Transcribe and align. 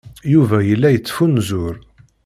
Yuba 0.33 0.57
yella 0.69 0.87
yettfunzur. 0.91 1.75